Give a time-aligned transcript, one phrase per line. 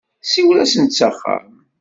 [0.31, 1.49] Siwel-asen-d s axxam.